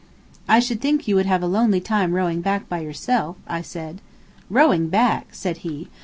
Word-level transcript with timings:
"I 0.49 0.57
should 0.59 0.81
think 0.81 1.07
you 1.07 1.13
would 1.15 1.27
have 1.27 1.43
a 1.43 1.45
lonely 1.45 1.79
time 1.79 2.13
rowing 2.13 2.41
back 2.41 2.67
by 2.67 2.79
yourself," 2.79 3.35
I 3.45 3.61
said. 3.61 4.01
"Rowing 4.49 4.87
back?" 4.89 5.27
said 5.33 5.57
he. 5.57 5.89